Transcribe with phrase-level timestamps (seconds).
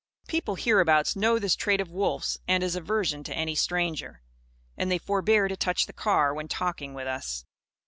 [0.27, 4.23] People, hereabouts, know this trait of Wolf's and his aversion to any stranger.
[4.75, 7.45] And they forbear to touch the car when talking with us.